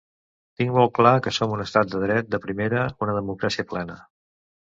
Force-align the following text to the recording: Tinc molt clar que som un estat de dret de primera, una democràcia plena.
Tinc 0.61 0.71
molt 0.77 0.93
clar 0.99 1.11
que 1.27 1.33
som 1.37 1.53
un 1.57 1.61
estat 1.65 1.91
de 1.91 2.01
dret 2.05 2.33
de 2.37 2.41
primera, 2.47 2.87
una 3.09 3.17
democràcia 3.19 3.69
plena. 3.77 4.01